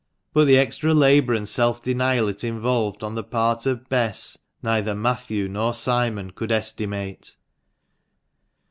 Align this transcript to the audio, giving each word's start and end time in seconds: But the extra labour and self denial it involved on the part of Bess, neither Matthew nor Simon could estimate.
But 0.33 0.45
the 0.45 0.57
extra 0.57 0.95
labour 0.95 1.35
and 1.35 1.47
self 1.47 1.83
denial 1.83 2.27
it 2.27 2.43
involved 2.43 3.03
on 3.03 3.13
the 3.13 3.23
part 3.23 3.67
of 3.67 3.87
Bess, 3.87 4.35
neither 4.63 4.95
Matthew 4.95 5.47
nor 5.47 5.75
Simon 5.75 6.31
could 6.31 6.51
estimate. 6.51 7.35